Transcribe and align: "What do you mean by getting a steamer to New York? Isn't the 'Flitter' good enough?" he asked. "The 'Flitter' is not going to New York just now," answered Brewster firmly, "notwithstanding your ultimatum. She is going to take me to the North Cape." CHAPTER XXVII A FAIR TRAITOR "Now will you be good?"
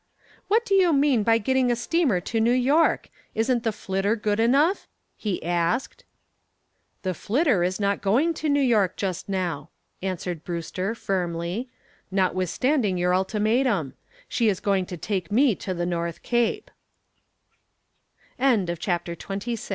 "What 0.47 0.65
do 0.65 0.73
you 0.73 0.93
mean 0.93 1.21
by 1.21 1.37
getting 1.37 1.69
a 1.71 1.75
steamer 1.75 2.19
to 2.21 2.39
New 2.39 2.51
York? 2.53 3.11
Isn't 3.35 3.63
the 3.63 3.71
'Flitter' 3.71 4.15
good 4.15 4.39
enough?" 4.39 4.87
he 5.15 5.43
asked. 5.43 6.05
"The 7.03 7.13
'Flitter' 7.13 7.61
is 7.61 7.79
not 7.79 8.01
going 8.01 8.33
to 8.33 8.49
New 8.49 8.61
York 8.63 8.97
just 8.97 9.29
now," 9.29 9.69
answered 10.01 10.43
Brewster 10.43 10.95
firmly, 10.95 11.69
"notwithstanding 12.09 12.97
your 12.97 13.13
ultimatum. 13.13 13.93
She 14.27 14.49
is 14.49 14.59
going 14.59 14.87
to 14.87 14.97
take 14.97 15.31
me 15.31 15.53
to 15.57 15.71
the 15.71 15.85
North 15.85 16.23
Cape." 16.23 16.71
CHAPTER 18.39 18.71
XXVII 18.73 18.73
A 18.73 18.75
FAIR 18.75 18.75
TRAITOR 18.75 19.23
"Now 19.29 19.29
will 19.29 19.33
you 19.37 19.37
be 19.37 19.45
good?" 19.55 19.69